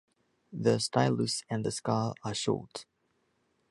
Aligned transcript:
The 0.51 0.79
stylus 0.79 1.43
and 1.47 1.63
the 1.63 1.69
scar 1.69 2.15
are 2.23 2.33
short. 2.33 2.87